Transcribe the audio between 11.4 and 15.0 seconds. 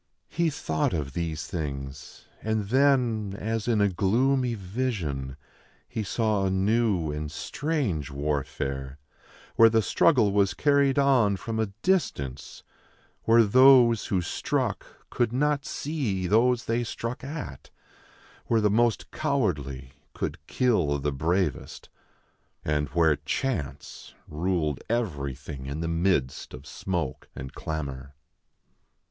a distance, where those who struck